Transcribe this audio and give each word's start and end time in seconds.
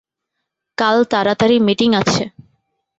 কাল 0.77 0.97
তাড়াতাড়ি 1.11 1.55
মিটিং 1.67 1.89
আছে। 2.01 2.23